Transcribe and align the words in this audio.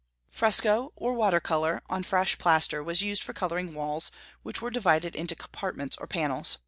Fresco, 0.31 0.91
or 0.95 1.13
water 1.13 1.39
color, 1.39 1.83
on 1.87 2.01
fresh 2.01 2.39
plaster, 2.39 2.81
was 2.81 3.03
used 3.03 3.21
for 3.21 3.33
coloring 3.33 3.75
walls, 3.75 4.09
which 4.41 4.59
were 4.59 4.71
divided 4.71 5.15
into 5.15 5.35
compartments 5.35 5.95
or 5.97 6.07
panels. 6.07 6.57